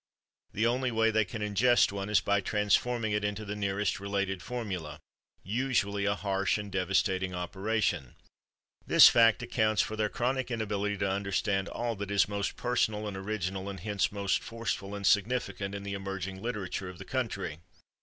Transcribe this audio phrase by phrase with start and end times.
[0.53, 4.41] The only way they can ingest one is by transforming it into the nearest related
[4.41, 8.15] formula—usually a harsh and devastating operation.
[8.87, 13.15] This fact accounts for their chronic inability to understand all that is most personal and
[13.15, 17.59] original and hence most forceful and significant in the emerging literature of the country.